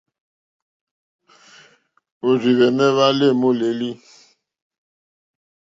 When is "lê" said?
3.19-3.27